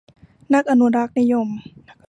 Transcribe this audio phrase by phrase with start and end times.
[0.53, 1.47] นักอนุรักษ์นิยม